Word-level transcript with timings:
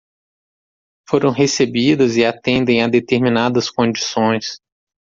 foram 1.07 1.29
recebidas 1.29 2.17
e 2.17 2.25
atendem 2.25 2.81
a 2.81 2.87
determinadas 2.87 3.69
condições. 3.69 4.59